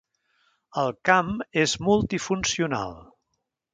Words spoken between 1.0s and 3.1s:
camp és multifuncional.